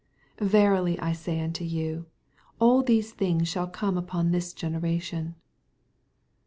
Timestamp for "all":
2.57-2.81